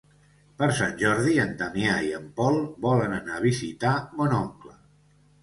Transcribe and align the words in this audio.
Per 0.61 0.67
Sant 0.77 0.95
Jordi 1.01 1.35
en 1.43 1.53
Damià 1.59 1.99
i 2.07 2.09
en 2.21 2.25
Pol 2.41 2.57
volen 2.87 3.15
anar 3.19 3.37
a 3.37 3.45
visitar 3.45 3.93
mon 4.19 4.35
oncle. 4.41 4.77